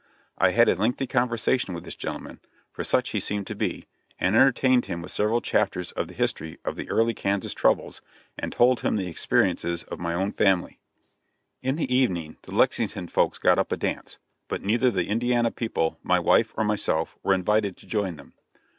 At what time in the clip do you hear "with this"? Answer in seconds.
1.75-1.93